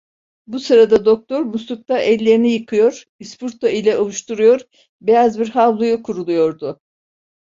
Bu 0.47 0.59
sırada 0.59 1.05
doktor 1.05 1.41
muslukta 1.41 1.97
ellerini 1.97 2.53
yıkıyor, 2.53 3.05
ispirto 3.19 3.67
ile 3.69 3.97
ovuşturuyor, 3.97 4.61
beyaz 5.01 5.39
bir 5.39 5.49
havluya 5.49 6.03
kuruluyordu. 6.03 6.79